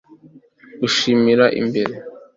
Gushimira 0.81 1.45
imbere 1.59 1.93